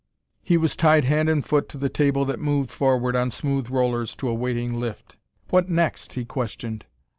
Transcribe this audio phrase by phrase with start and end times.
[0.41, 4.15] He was tied hand and foot to the table that moved forward on smooth rollers
[4.15, 5.15] to a waiting lift.
[5.51, 6.13] What next?
[6.15, 6.87] he questioned.